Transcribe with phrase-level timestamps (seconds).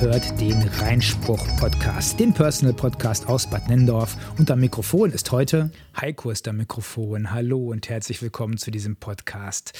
[0.00, 4.16] Hört den Reinspruch-Podcast, den Personal-Podcast aus Bad Nendorf.
[4.38, 7.30] Und am Mikrofon ist heute Heiko ist am Mikrofon.
[7.30, 9.72] Hallo und herzlich willkommen zu diesem Podcast.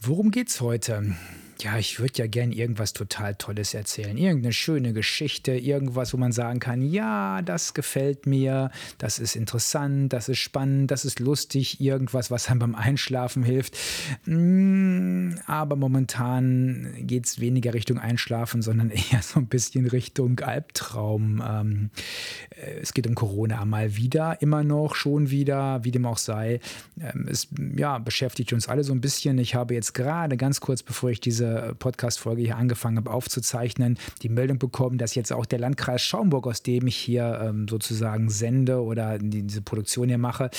[0.00, 1.14] Worum geht's heute?
[1.62, 4.16] Ja, ich würde ja gern irgendwas total Tolles erzählen.
[4.16, 10.12] Irgendeine schöne Geschichte, irgendwas, wo man sagen kann, ja, das gefällt mir, das ist interessant,
[10.12, 13.76] das ist spannend, das ist lustig, irgendwas, was einem beim Einschlafen hilft.
[14.26, 21.42] Mm, aber momentan geht es weniger Richtung Einschlafen, sondern eher so ein bisschen Richtung Albtraum.
[21.46, 21.90] Ähm,
[22.50, 26.60] äh, es geht um Corona mal wieder, immer noch, schon wieder, wie dem auch sei.
[27.00, 29.38] Ähm, es ja, beschäftigt uns alle so ein bisschen.
[29.38, 33.98] Ich habe jetzt gerade ganz kurz, bevor ich diese diese Podcast-Folge hier angefangen habe aufzuzeichnen,
[34.22, 38.28] die Meldung bekommen, dass jetzt auch der Landkreis Schaumburg, aus dem ich hier ähm, sozusagen
[38.30, 40.50] sende oder diese Produktion hier mache,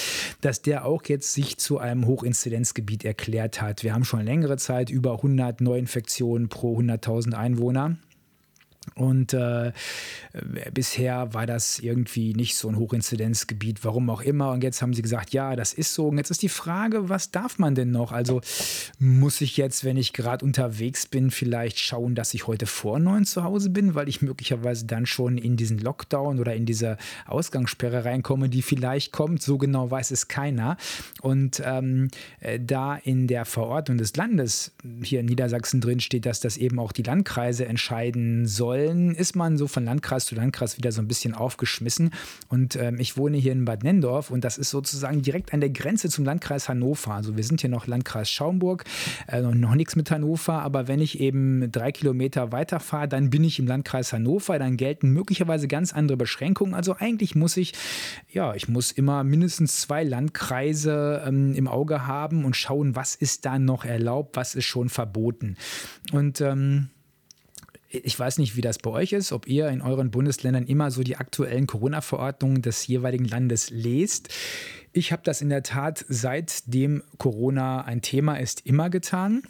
[0.41, 3.83] dass der auch jetzt sich zu einem Hochinzidenzgebiet erklärt hat.
[3.83, 7.97] Wir haben schon längere Zeit über 100 Neuinfektionen pro 100.000 Einwohner.
[8.95, 9.71] Und äh,
[10.73, 14.51] bisher war das irgendwie nicht so ein Hochinzidenzgebiet, warum auch immer.
[14.51, 16.07] Und jetzt haben sie gesagt, ja, das ist so.
[16.07, 18.11] Und jetzt ist die Frage, was darf man denn noch?
[18.11, 18.41] Also
[18.99, 23.25] muss ich jetzt, wenn ich gerade unterwegs bin, vielleicht schauen, dass ich heute vor neun
[23.25, 28.05] zu Hause bin, weil ich möglicherweise dann schon in diesen Lockdown oder in diese Ausgangssperre
[28.05, 29.41] reinkomme, die vielleicht kommt.
[29.41, 30.77] So genau weiß es keiner.
[31.21, 34.71] Und ähm, äh, da in der Verordnung des Landes
[35.03, 39.35] hier in Niedersachsen drin steht, dass das eben auch die Landkreise entscheiden sollen, wollen, ist
[39.35, 42.11] man so von Landkreis zu Landkreis wieder so ein bisschen aufgeschmissen.
[42.47, 45.69] Und ähm, ich wohne hier in Bad Nendorf und das ist sozusagen direkt an der
[45.69, 47.13] Grenze zum Landkreis Hannover.
[47.13, 48.83] Also wir sind hier noch Landkreis Schaumburg,
[49.27, 53.59] äh, noch nichts mit Hannover, aber wenn ich eben drei Kilometer weiterfahre, dann bin ich
[53.59, 56.73] im Landkreis Hannover, dann gelten möglicherweise ganz andere Beschränkungen.
[56.73, 57.73] Also eigentlich muss ich,
[58.31, 63.45] ja, ich muss immer mindestens zwei Landkreise ähm, im Auge haben und schauen, was ist
[63.45, 65.57] da noch erlaubt, was ist schon verboten.
[66.11, 66.89] Und ähm,
[67.89, 71.03] ich weiß nicht, wie das bei euch ist, ob ihr in euren Bundesländern immer so
[71.03, 74.29] die aktuellen Corona-Verordnungen des jeweiligen Landes lest.
[74.91, 79.43] Ich habe das in der Tat seitdem Corona ein Thema ist immer getan.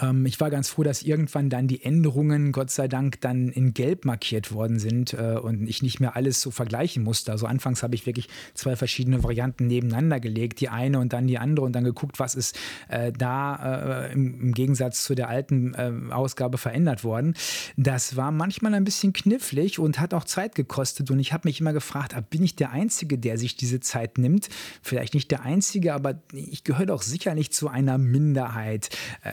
[0.00, 3.74] Ähm, ich war ganz froh, dass irgendwann dann die Änderungen, Gott sei Dank, dann in
[3.74, 7.32] Gelb markiert worden sind äh, und ich nicht mehr alles so vergleichen musste.
[7.32, 11.38] Also anfangs habe ich wirklich zwei verschiedene Varianten nebeneinander gelegt, die eine und dann die
[11.38, 12.58] andere und dann geguckt, was ist
[12.88, 15.74] äh, da äh, im, Gegensatz zu der alten
[16.10, 17.34] Ausgabe verändert worden.
[17.76, 21.60] Das war manchmal ein bisschen knifflig und hat auch Zeit gekostet und ich habe mich
[21.60, 24.48] immer gefragt, ah, bin ich der Einzige, der sich diese Zeit nimmt?
[24.82, 28.88] Vielleicht nicht der Einzige, aber ich gehöre doch sicherlich zu einer Minderheit,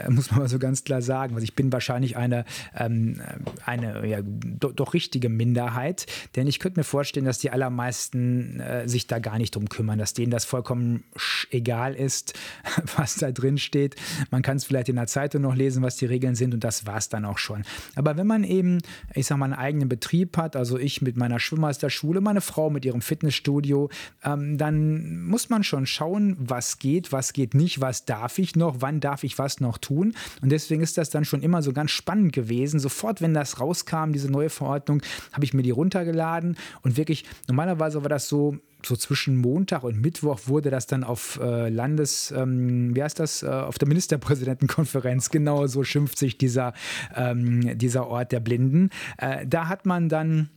[0.10, 1.34] muss man mal so ganz klar sagen.
[1.36, 2.46] Also ich bin wahrscheinlich eine,
[2.76, 3.22] ähm,
[3.66, 6.06] eine ja, do, doch richtige Minderheit,
[6.36, 9.98] denn ich könnte mir vorstellen, dass die allermeisten äh, sich da gar nicht drum kümmern,
[9.98, 11.04] dass denen das vollkommen
[11.50, 12.34] egal ist,
[12.98, 13.96] was da drin steht.
[14.32, 16.86] Man kann es vielleicht in der Zeitung noch lesen, was die Regeln sind und das
[16.86, 17.64] war es dann auch schon.
[17.96, 18.80] Aber wenn man eben,
[19.14, 22.84] ich sag mal, einen eigenen Betrieb hat, also ich mit meiner Schwimmmeisterschule, meine Frau mit
[22.86, 23.90] ihrem Fitnessstudio,
[24.24, 28.78] ähm, dann muss man schon schauen, was geht, was geht nicht, was darf ich noch,
[28.80, 30.14] wann darf ich was noch tun.
[30.42, 32.80] Und deswegen ist das dann schon immer so ganz spannend gewesen.
[32.80, 35.02] Sofort, wenn das rauskam, diese neue Verordnung,
[35.32, 40.02] habe ich mir die runtergeladen und wirklich, normalerweise war das so, so zwischen Montag und
[40.02, 45.30] Mittwoch wurde das dann auf äh, Landes, ähm, wie heißt das, äh, auf der Ministerpräsidentenkonferenz,
[45.30, 46.74] genau so schimpft sich dieser,
[47.16, 48.90] ähm, dieser Ort der Blinden.
[49.18, 50.50] Äh, da hat man dann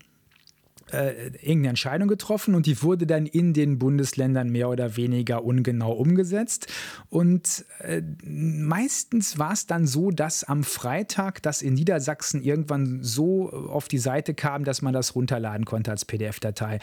[0.96, 5.92] äh, irgendeine Entscheidung getroffen und die wurde dann in den Bundesländern mehr oder weniger ungenau
[5.92, 6.72] umgesetzt.
[7.10, 13.50] Und äh, meistens war es dann so, dass am Freitag das in Niedersachsen irgendwann so
[13.50, 16.78] auf die Seite kam, dass man das runterladen konnte als PDF-Datei.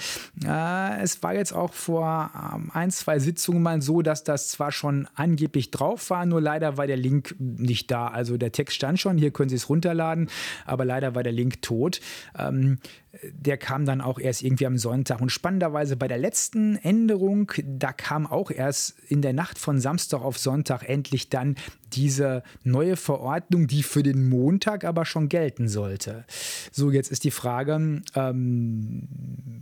[0.46, 4.72] Äh, es war jetzt auch vor ähm, ein, zwei Sitzungen mal so, dass das zwar
[4.72, 8.08] schon angeblich drauf war, nur leider war der Link nicht da.
[8.08, 10.30] Also der Text stand schon, hier können Sie es runterladen,
[10.66, 12.00] aber leider war der Link tot.
[12.38, 12.78] Ähm,
[13.22, 15.22] der kam dann auch erst irgendwie am Sonntag.
[15.22, 20.22] Und spannenderweise bei der letzten Änderung, da kam auch erst in der Nacht von Samstag
[20.22, 21.56] auf Sonntag endlich dann
[21.94, 26.26] diese neue Verordnung, die für den Montag aber schon gelten sollte.
[26.72, 29.08] So, jetzt ist die Frage, ähm,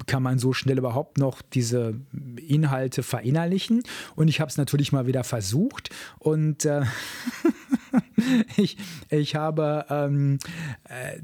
[0.05, 1.95] kann man so schnell überhaupt noch diese
[2.37, 3.83] Inhalte verinnerlichen?
[4.15, 5.89] Und ich habe es natürlich mal wieder versucht
[6.19, 6.83] und äh,
[8.57, 8.77] ich,
[9.09, 10.39] ich habe ähm,
[10.89, 11.19] äh,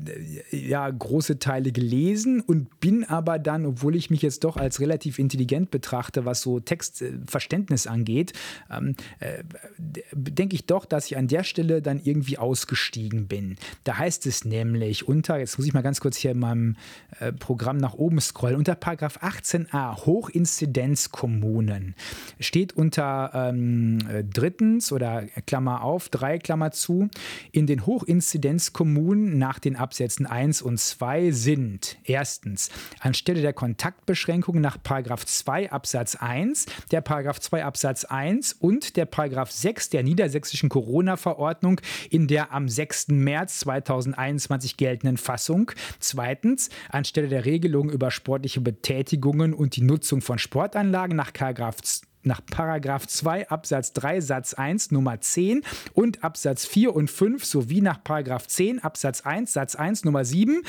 [0.57, 5.19] ja große Teile gelesen und bin aber dann, obwohl ich mich jetzt doch als relativ
[5.19, 8.33] intelligent betrachte, was so Textverständnis angeht,
[8.71, 9.43] ähm, äh,
[9.77, 13.55] denke ich doch, dass ich an der Stelle dann irgendwie ausgestiegen bin.
[13.83, 16.75] Da heißt es nämlich unter, jetzt muss ich mal ganz kurz hier in meinem
[17.19, 21.95] äh, Programm nach oben scrollen, unter Paragraph 18a Hochinzidenzkommunen
[22.39, 23.99] steht unter ähm,
[24.31, 27.09] drittens oder Klammer auf, drei Klammer zu, dazu.
[27.51, 32.69] In den Hochinzidenzkommunen nach den Absätzen 1 und 2 sind erstens
[32.99, 34.77] anstelle der Kontaktbeschränkungen nach
[35.25, 37.01] 2 Absatz 1 der
[37.39, 39.05] 2 Absatz 1 und der
[39.51, 43.09] 6 der niedersächsischen Corona-Verordnung in der am 6.
[43.09, 45.71] März 2021 geltenden Fassung.
[45.99, 51.81] Zweitens anstelle der Regelung über sportliche Betätigungen und die Nutzung von Sportanlagen nach Paragraph
[52.27, 55.63] nach Paragraph 2 Absatz 3 Satz 1 Nummer 10
[55.93, 60.61] und Absatz 4 und 5 sowie nach Paragraph 10 Absatz 1 Satz 1 Nummer 7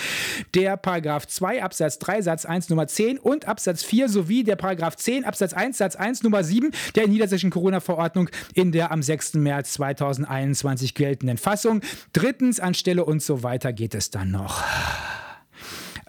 [0.54, 4.96] der Paragraph 2 Absatz 3 Satz 1 Nummer 10 und Absatz 4 sowie der Paragraph
[4.96, 9.34] 10 Absatz 1 Satz 1 Nummer 7 der niedersächsischen Corona-Verordnung in der am 6.
[9.34, 11.80] März 2021 geltenden Fassung.
[12.12, 14.62] Drittens anstelle und so weiter geht es dann noch.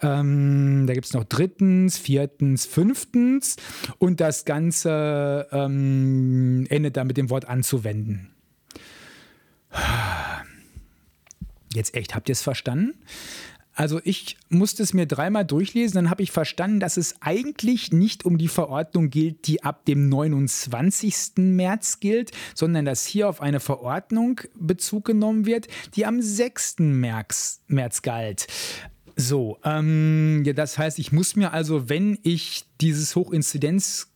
[0.02, 3.56] Ähm, da gibt es noch drittens, viertens, fünftens
[3.98, 8.30] und das Ganze ähm, endet dann mit dem Wort anzuwenden.
[11.72, 12.94] Jetzt echt, habt ihr es verstanden?
[13.80, 18.26] Also ich musste es mir dreimal durchlesen, dann habe ich verstanden, dass es eigentlich nicht
[18.26, 21.36] um die Verordnung gilt, die ab dem 29.
[21.36, 26.80] März gilt, sondern dass hier auf eine Verordnung Bezug genommen wird, die am 6.
[26.80, 28.48] März, März galt.
[29.20, 34.06] So, ähm, ja, das heißt, ich muss mir also, wenn ich dieses Hochinzidenz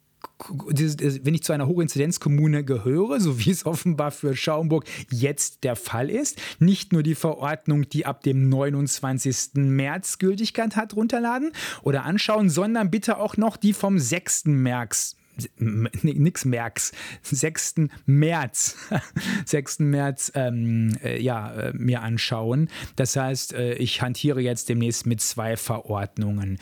[0.49, 6.09] wenn ich zu einer Hochinzidenzkommune gehöre, so wie es offenbar für Schaumburg jetzt der Fall
[6.09, 9.55] ist, nicht nur die Verordnung, die ab dem 29.
[9.55, 11.53] März Gültigkeit hat, runterladen
[11.83, 14.47] oder anschauen, sondern bitte auch noch die vom 6.
[14.47, 15.17] März,
[15.59, 16.93] nix März,
[17.23, 17.75] 6.
[18.07, 18.77] März,
[19.47, 19.81] 6.
[19.81, 22.69] März ähm, äh, ja, äh, mir anschauen.
[22.97, 26.59] Das heißt, äh, ich hantiere jetzt demnächst mit zwei Verordnungen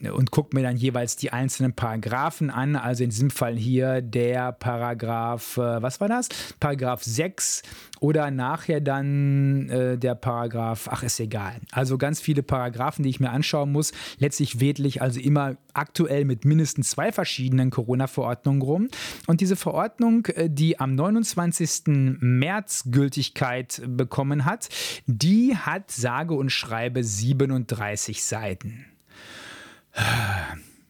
[0.00, 2.76] und gucke mir dann jeweils die einzelnen Paragraphen an.
[2.76, 6.28] Also in diesem Fall hier der Paragraph, äh, was war das?
[6.60, 7.62] Paragraph 6
[8.00, 11.60] oder nachher dann äh, der Paragraph, ach ist egal.
[11.72, 13.92] Also ganz viele Paragraphen, die ich mir anschauen muss.
[14.18, 18.88] Letztlich wedle ich also immer aktuell mit mindestens zwei verschiedenen Corona-Verordnungen rum.
[19.26, 22.18] Und diese Verordnung, äh, die am 29.
[22.20, 24.68] März Gültigkeit bekommen hat,
[25.06, 28.86] die hat sage und schreibe 37 Seiten.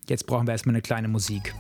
[0.09, 1.55] Jetzt brauchen wir erstmal eine kleine Musik.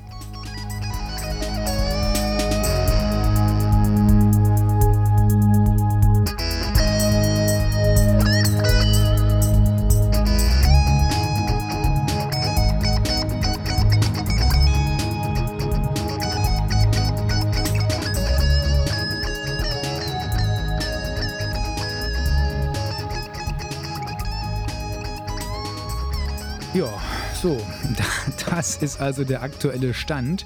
[28.76, 30.44] Ist also der aktuelle Stand.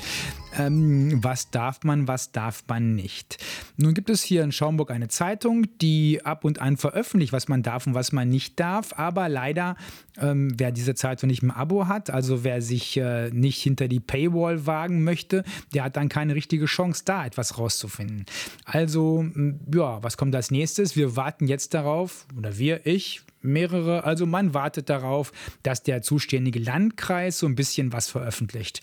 [0.57, 3.39] Ähm, was darf man, was darf man nicht?
[3.77, 7.63] Nun gibt es hier in Schaumburg eine Zeitung, die ab und an veröffentlicht, was man
[7.63, 8.99] darf und was man nicht darf.
[8.99, 9.77] Aber leider,
[10.19, 14.01] ähm, wer diese Zeitung nicht im Abo hat, also wer sich äh, nicht hinter die
[14.01, 15.45] Paywall wagen möchte,
[15.75, 18.25] der hat dann keine richtige Chance, da etwas rauszufinden.
[18.65, 19.27] Also,
[19.73, 20.97] ja, was kommt als nächstes?
[20.97, 24.05] Wir warten jetzt darauf, oder wir, ich, mehrere.
[24.05, 25.33] Also man wartet darauf,
[25.63, 28.81] dass der zuständige Landkreis so ein bisschen was veröffentlicht.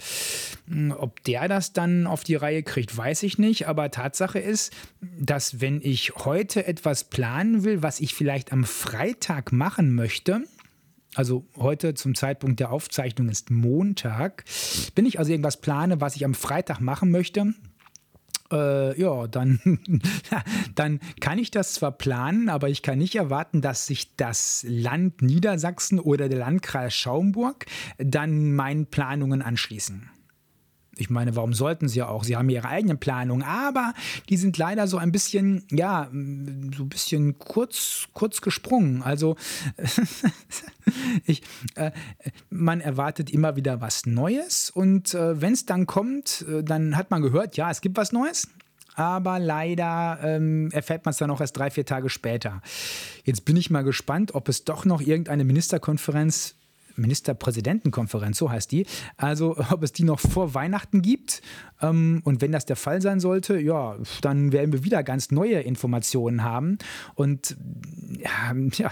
[0.67, 3.67] Hm, ob der das dann auf die Reihe kriegt, weiß ich nicht.
[3.67, 9.51] Aber Tatsache ist, dass wenn ich heute etwas planen will, was ich vielleicht am Freitag
[9.51, 10.43] machen möchte,
[11.15, 14.43] also heute zum Zeitpunkt der Aufzeichnung ist Montag,
[14.95, 17.53] wenn ich also irgendwas plane, was ich am Freitag machen möchte,
[18.51, 19.59] äh, ja, dann,
[20.75, 25.21] dann kann ich das zwar planen, aber ich kann nicht erwarten, dass sich das Land
[25.21, 27.65] Niedersachsen oder der Landkreis Schaumburg
[27.97, 30.09] dann meinen Planungen anschließen.
[30.97, 32.23] Ich meine, warum sollten sie ja auch?
[32.23, 33.93] Sie haben ihre eigenen Planungen, aber
[34.29, 39.01] die sind leider so ein bisschen, ja, so ein bisschen kurz, kurz gesprungen.
[39.01, 39.35] Also
[41.25, 41.41] ich,
[41.75, 41.91] äh,
[42.49, 47.11] man erwartet immer wieder was Neues und äh, wenn es dann kommt, äh, dann hat
[47.11, 48.47] man gehört, ja, es gibt was Neues,
[48.95, 52.61] aber leider ähm, erfährt man es dann auch erst drei, vier Tage später.
[53.23, 56.55] Jetzt bin ich mal gespannt, ob es doch noch irgendeine Ministerkonferenz
[56.95, 58.85] Ministerpräsidentenkonferenz, so heißt die.
[59.17, 61.41] Also ob es die noch vor Weihnachten gibt.
[61.81, 65.61] Ähm, und wenn das der Fall sein sollte, ja, dann werden wir wieder ganz neue
[65.61, 66.77] Informationen haben.
[67.15, 67.57] Und
[68.17, 68.91] ja,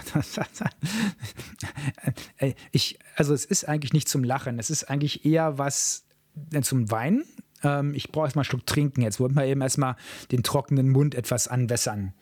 [2.38, 4.58] äh, ich, also es ist eigentlich nicht zum Lachen.
[4.58, 6.04] Es ist eigentlich eher was
[6.52, 7.24] äh, zum Weinen.
[7.62, 9.02] Ähm, ich brauche erstmal einen Schluck trinken.
[9.02, 9.96] Jetzt wollen wir eben erstmal
[10.30, 12.12] den trockenen Mund etwas anwässern.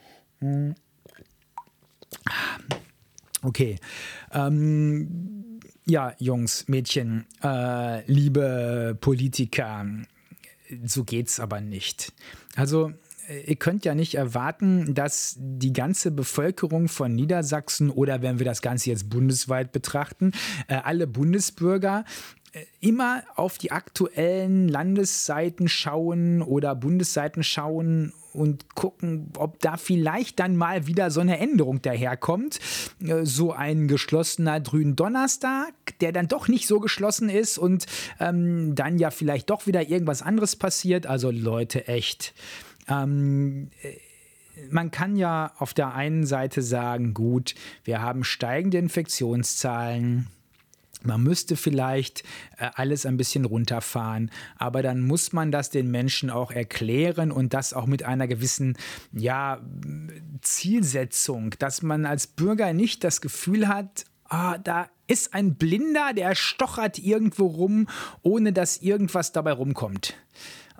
[0.41, 0.75] Hm.
[3.43, 3.79] Okay.
[4.33, 5.52] Ähm,
[5.85, 9.87] ja, Jungs, Mädchen, äh, liebe Politiker,
[10.85, 12.13] so geht's aber nicht.
[12.57, 12.93] Also
[13.47, 18.63] ihr könnt ja nicht erwarten, dass die ganze Bevölkerung von Niedersachsen oder wenn wir das
[18.63, 20.33] Ganze jetzt bundesweit betrachten,
[20.69, 22.05] äh, alle Bundesbürger
[22.53, 30.39] äh, immer auf die aktuellen Landesseiten schauen oder Bundesseiten schauen und gucken, ob da vielleicht
[30.39, 32.61] dann mal wieder so eine Änderung daherkommt.
[33.01, 37.87] Äh, so ein geschlossener Grünen Donnerstag, der dann doch nicht so geschlossen ist und
[38.21, 41.07] ähm, dann ja vielleicht doch wieder irgendwas anderes passiert.
[41.07, 42.35] Also Leute, echt.
[42.89, 43.97] Ähm, äh,
[44.71, 50.27] man kann ja auf der einen Seite sagen, gut, wir haben steigende Infektionszahlen,
[51.05, 52.23] man müsste vielleicht
[52.59, 57.55] äh, alles ein bisschen runterfahren, aber dann muss man das den Menschen auch erklären und
[57.55, 58.77] das auch mit einer gewissen
[59.13, 59.61] ja,
[60.41, 66.35] Zielsetzung, dass man als Bürger nicht das Gefühl hat, ah, da ist ein Blinder, der
[66.35, 67.89] stochert irgendwo rum,
[68.23, 70.15] ohne dass irgendwas dabei rumkommt.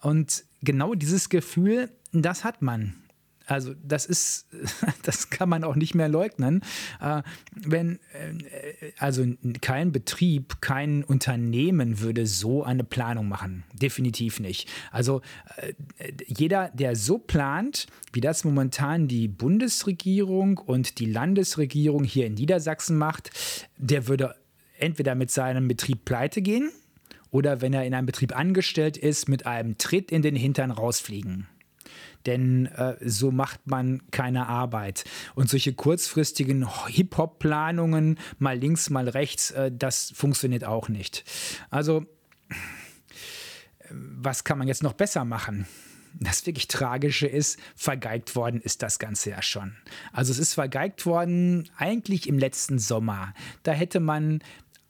[0.01, 3.02] Und genau dieses Gefühl, das hat man.
[3.47, 4.47] Also das ist,
[5.03, 6.63] das kann man auch nicht mehr leugnen.
[7.01, 7.23] Äh,
[7.55, 9.25] wenn, äh, also
[9.61, 13.65] kein Betrieb, kein Unternehmen würde so eine Planung machen.
[13.73, 14.69] Definitiv nicht.
[14.91, 15.23] Also
[15.57, 15.73] äh,
[16.27, 22.97] jeder, der so plant, wie das momentan die Bundesregierung und die Landesregierung hier in Niedersachsen
[22.97, 23.31] macht,
[23.77, 24.35] der würde
[24.79, 26.71] entweder mit seinem Betrieb pleite gehen
[27.31, 31.47] oder wenn er in einem Betrieb angestellt ist, mit einem Tritt in den Hintern rausfliegen
[32.27, 35.05] denn äh, so macht man keine Arbeit.
[35.35, 41.25] Und solche kurzfristigen Hip-Hop-Planungen, mal links, mal rechts, äh, das funktioniert auch nicht.
[41.71, 42.07] Also,
[43.91, 45.67] was kann man jetzt noch besser machen?
[46.21, 49.77] das wirklich Tragische ist, vergeigt worden ist das Ganze ja schon.
[50.13, 53.35] Also es ist vergeigt worden eigentlich im letzten Sommer.
[53.63, 54.43] Da hätte man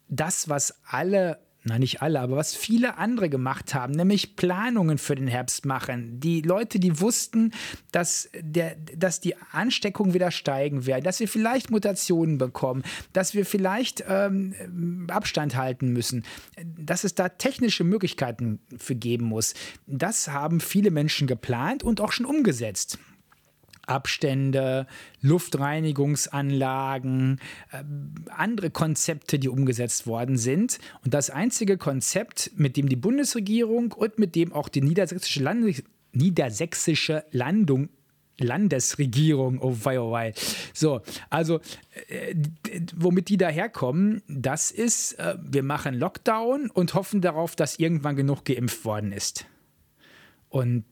[0.08, 5.14] das, was alle na nicht alle, aber was viele andere gemacht haben, nämlich Planungen für
[5.14, 6.18] den Herbst machen.
[6.18, 7.52] Die Leute, die wussten,
[7.92, 13.46] dass, der, dass die Ansteckung wieder steigen wird, dass wir vielleicht Mutationen bekommen, dass wir
[13.46, 16.24] vielleicht ähm, Abstand halten müssen,
[16.64, 19.54] dass es da technische Möglichkeiten für geben muss.
[19.86, 22.98] Das haben viele Menschen geplant und auch schon umgesetzt.
[23.86, 24.86] Abstände,
[25.20, 27.84] Luftreinigungsanlagen, äh,
[28.30, 30.78] andere Konzepte, die umgesetzt worden sind.
[31.04, 35.84] Und das einzige Konzept, mit dem die Bundesregierung und mit dem auch die niedersächsische, Land
[36.12, 37.88] niedersächsische Landung
[38.38, 40.32] Landesregierung, oh wei, oh wei.
[40.72, 41.60] So, also,
[42.08, 42.34] äh,
[42.96, 48.44] womit die daherkommen, das ist, äh, wir machen Lockdown und hoffen darauf, dass irgendwann genug
[48.44, 49.46] geimpft worden ist.
[50.48, 50.84] Und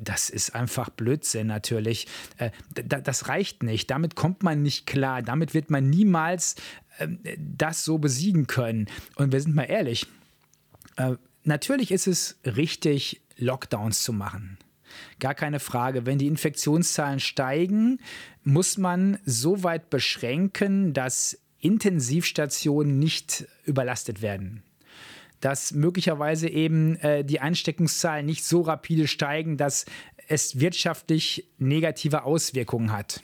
[0.00, 2.06] das ist einfach Blödsinn natürlich.
[2.36, 3.90] Äh, das reicht nicht.
[3.90, 5.22] Damit kommt man nicht klar.
[5.22, 6.56] Damit wird man niemals
[6.98, 8.86] ähm, das so besiegen können.
[9.16, 10.06] Und wir sind mal ehrlich,
[10.96, 11.14] äh,
[11.44, 14.58] natürlich ist es richtig, Lockdowns zu machen.
[15.20, 16.06] Gar keine Frage.
[16.06, 18.00] Wenn die Infektionszahlen steigen,
[18.42, 24.62] muss man so weit beschränken, dass Intensivstationen nicht überlastet werden
[25.40, 29.86] dass möglicherweise eben äh, die Einsteckungszahlen nicht so rapide steigen, dass
[30.28, 33.22] es wirtschaftlich negative Auswirkungen hat.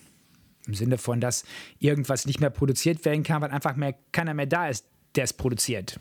[0.67, 1.45] Im Sinne von, dass
[1.79, 5.33] irgendwas nicht mehr produziert werden kann, weil einfach mehr, keiner mehr da ist, der es
[5.33, 6.01] produziert.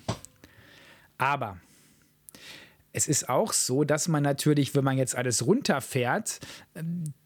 [1.17, 1.57] Aber
[2.95, 6.39] es ist auch so, dass man natürlich, wenn man jetzt alles runterfährt,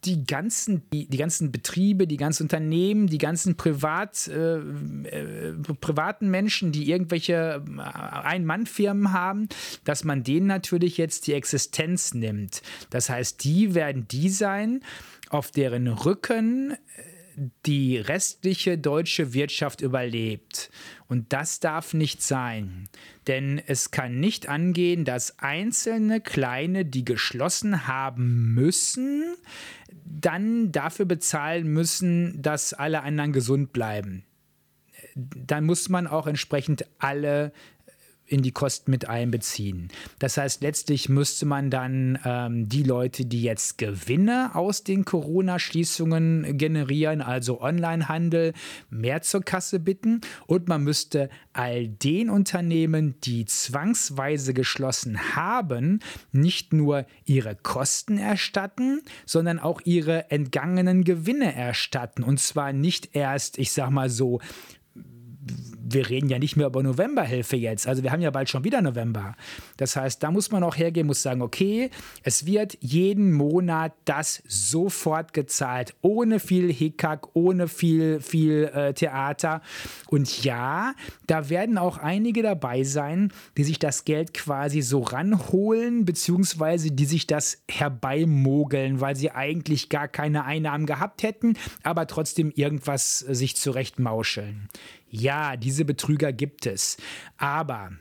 [0.06, 6.30] die ganzen, die, die ganzen Betriebe, die ganzen Unternehmen, die ganzen Privat, äh, äh, privaten
[6.30, 9.50] Menschen, die irgendwelche äh, Ein-Mann-Firmen haben,
[9.84, 12.62] dass man denen natürlich jetzt die Existenz nimmt.
[12.90, 14.82] Das heißt, die werden die sein,
[15.30, 17.17] auf deren Rücken äh,
[17.66, 20.72] die restliche deutsche Wirtschaft überlebt.
[21.08, 22.90] Und das darf nicht sein.
[23.28, 29.36] Denn es kann nicht angehen, dass einzelne kleine, die geschlossen haben müssen,
[30.04, 34.24] dann dafür bezahlen müssen, dass alle anderen gesund bleiben.
[35.16, 37.54] Dann muss man auch entsprechend alle
[38.28, 39.90] in die Kosten mit einbeziehen.
[40.20, 46.58] Das heißt, letztlich müsste man dann ähm, die Leute, die jetzt Gewinne aus den Corona-Schließungen
[46.58, 48.54] generieren, also Onlinehandel,
[48.90, 56.00] mehr zur Kasse bitten und man müsste all den Unternehmen, die zwangsweise geschlossen haben,
[56.32, 62.24] nicht nur ihre Kosten erstatten, sondern auch ihre entgangenen Gewinne erstatten.
[62.24, 64.40] Und zwar nicht erst, ich sag mal so,
[65.90, 67.88] wir reden ja nicht mehr über Novemberhilfe jetzt.
[67.88, 69.36] Also wir haben ja bald schon wieder November.
[69.78, 71.90] Das heißt, da muss man auch hergehen, muss sagen, okay,
[72.24, 79.62] es wird jeden Monat das sofort gezahlt, ohne viel Hickhack, ohne viel, viel äh, Theater.
[80.10, 80.94] Und ja,
[81.26, 87.06] da werden auch einige dabei sein, die sich das Geld quasi so ranholen, beziehungsweise die
[87.06, 93.56] sich das herbeimogeln, weil sie eigentlich gar keine Einnahmen gehabt hätten, aber trotzdem irgendwas sich
[93.56, 94.70] zurechtmauscheln.
[95.10, 96.98] Ja, diese Betrüger gibt es.
[97.38, 97.92] Aber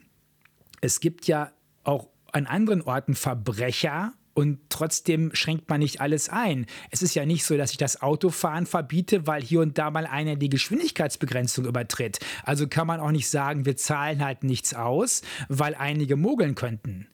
[0.80, 1.52] es gibt ja
[1.84, 6.66] auch an anderen Orten Verbrecher und trotzdem schränkt man nicht alles ein.
[6.90, 10.06] Es ist ja nicht so, dass ich das Autofahren verbiete, weil hier und da mal
[10.06, 12.18] einer die Geschwindigkeitsbegrenzung übertritt.
[12.44, 17.08] Also kann man auch nicht sagen, wir zahlen halt nichts aus, weil einige mogeln könnten.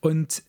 [0.00, 0.42] Und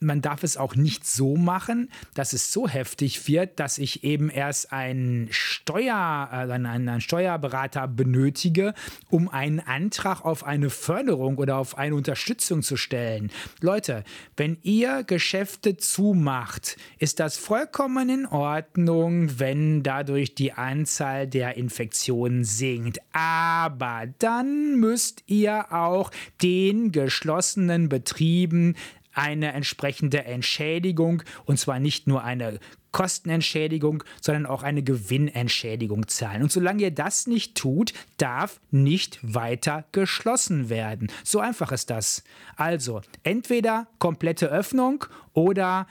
[0.00, 4.28] man darf es auch nicht so machen, dass es so heftig wird, dass ich eben
[4.28, 8.74] erst einen, Steuer, äh, einen Steuerberater benötige,
[9.08, 13.30] um einen Antrag auf eine Förderung oder auf eine Unterstützung zu stellen.
[13.60, 14.04] Leute,
[14.36, 22.44] wenn ihr Geschäfte zumacht, ist das vollkommen in Ordnung, wenn dadurch die Anzahl der Infektionen
[22.44, 23.00] sinkt.
[23.12, 26.10] Aber dann müsst ihr auch
[26.42, 28.74] den geschlossenen Betrieben
[29.16, 32.60] eine entsprechende Entschädigung und zwar nicht nur eine
[32.92, 36.42] Kostenentschädigung, sondern auch eine Gewinnentschädigung zahlen.
[36.42, 41.12] Und solange ihr das nicht tut, darf nicht weiter geschlossen werden.
[41.22, 42.24] So einfach ist das.
[42.56, 45.04] Also entweder komplette Öffnung
[45.34, 45.86] oder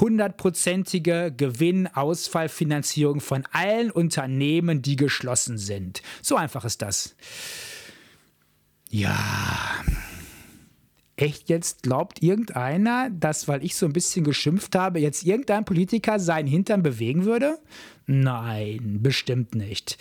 [0.00, 6.02] hundertprozentige Gewinnausfallfinanzierung von allen Unternehmen, die geschlossen sind.
[6.22, 7.14] So einfach ist das.
[8.90, 9.16] Ja,
[11.18, 16.18] echt jetzt glaubt irgendeiner, dass, weil ich so ein bisschen geschimpft habe, jetzt irgendein Politiker
[16.18, 17.58] seinen Hintern bewegen würde?
[18.06, 19.98] Nein, bestimmt nicht.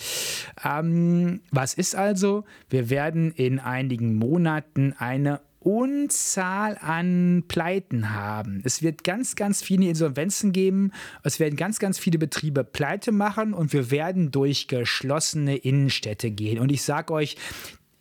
[0.64, 2.46] Ähm, was ist also?
[2.70, 8.62] Wir werden in einigen Monaten eine Unzahl an Pleiten haben.
[8.64, 10.92] Es wird ganz, ganz viele Insolvenzen geben.
[11.24, 16.60] Es werden ganz, ganz viele Betriebe pleite machen und wir werden durch geschlossene Innenstädte gehen.
[16.60, 17.36] Und ich sage euch,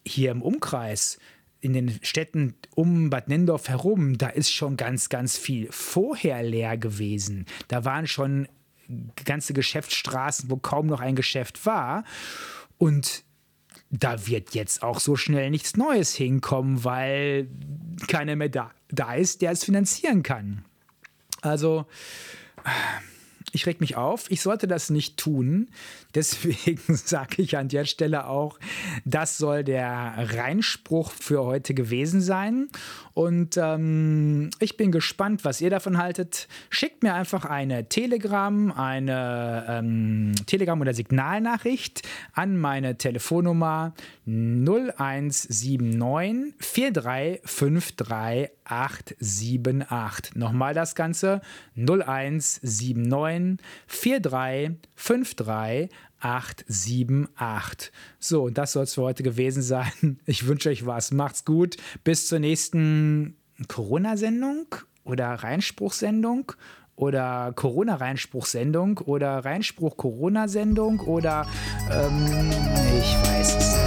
[0.06, 1.18] hier im Umkreis,
[1.66, 6.78] in den Städten um Bad Nendorf herum, da ist schon ganz, ganz viel vorher leer
[6.78, 7.44] gewesen.
[7.66, 8.48] Da waren schon
[9.24, 12.04] ganze Geschäftsstraßen, wo kaum noch ein Geschäft war.
[12.78, 13.24] Und
[13.90, 17.48] da wird jetzt auch so schnell nichts Neues hinkommen, weil
[18.06, 20.64] keiner mehr da, da ist, der es finanzieren kann.
[21.42, 21.86] Also
[23.52, 25.68] ich reg mich auf, ich sollte das nicht tun.
[26.16, 28.58] Deswegen sage ich an der Stelle auch,
[29.04, 32.70] das soll der Reinspruch für heute gewesen sein.
[33.12, 36.48] Und ähm, ich bin gespannt, was ihr davon haltet.
[36.70, 42.00] Schickt mir einfach eine Telegram, eine ähm, Telegram- oder Signalnachricht
[42.32, 43.92] an meine Telefonnummer
[44.26, 50.34] 0179 4353 878.
[50.34, 51.40] Nochmal das Ganze
[51.76, 55.88] 0179 4353
[56.26, 57.92] 878.
[58.18, 59.92] So, und das soll es für heute gewesen sein.
[60.26, 61.12] Ich wünsche euch was.
[61.12, 61.76] Macht's gut.
[62.04, 63.36] Bis zur nächsten
[63.68, 64.66] Corona-Sendung
[65.04, 66.52] oder Reinspruchsendung
[66.96, 71.46] oder Corona-Reinspruchsendung oder Reinspruch-Corona-Sendung oder
[71.90, 72.26] ähm,
[72.98, 73.85] ich weiß es nicht.